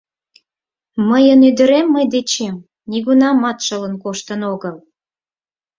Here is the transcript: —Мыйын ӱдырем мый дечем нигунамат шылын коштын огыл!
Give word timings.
—Мыйын 1.09 1.39
ӱдырем 1.49 1.87
мый 1.95 2.05
дечем 2.13 2.55
нигунамат 2.91 3.57
шылын 3.65 3.95
коштын 4.03 4.41
огыл! 4.53 4.75